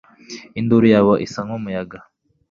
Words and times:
induru 0.59 0.85
yabo 0.93 1.13
isa 1.25 1.41
n'umuyaga 1.47 1.97